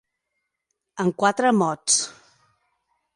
[1.05, 2.01] En quatre mots.